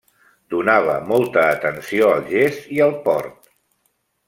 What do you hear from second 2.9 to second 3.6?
port.